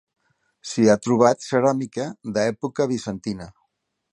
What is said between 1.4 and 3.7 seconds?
ceràmica d'època bizantina.